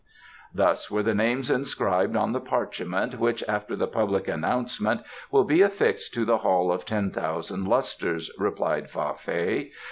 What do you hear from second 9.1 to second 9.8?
Fei.